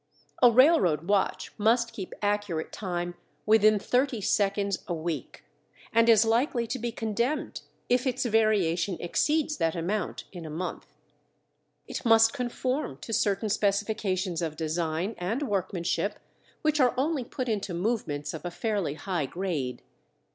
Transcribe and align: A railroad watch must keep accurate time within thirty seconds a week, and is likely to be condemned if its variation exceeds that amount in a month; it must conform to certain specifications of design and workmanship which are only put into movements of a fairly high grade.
A 0.41 0.49
railroad 0.49 1.07
watch 1.07 1.53
must 1.59 1.93
keep 1.93 2.15
accurate 2.23 2.71
time 2.71 3.13
within 3.45 3.77
thirty 3.77 4.19
seconds 4.19 4.79
a 4.87 4.95
week, 4.95 5.43
and 5.93 6.09
is 6.09 6.25
likely 6.25 6.65
to 6.65 6.79
be 6.79 6.91
condemned 6.91 7.61
if 7.87 8.07
its 8.07 8.25
variation 8.25 8.97
exceeds 8.99 9.57
that 9.57 9.75
amount 9.75 10.23
in 10.31 10.43
a 10.43 10.49
month; 10.49 10.87
it 11.87 12.03
must 12.03 12.33
conform 12.33 12.97
to 13.01 13.13
certain 13.13 13.49
specifications 13.49 14.41
of 14.41 14.55
design 14.57 15.13
and 15.19 15.43
workmanship 15.43 16.17
which 16.63 16.79
are 16.79 16.95
only 16.97 17.23
put 17.23 17.47
into 17.47 17.71
movements 17.71 18.33
of 18.33 18.43
a 18.43 18.49
fairly 18.49 18.95
high 18.95 19.27
grade. 19.27 19.83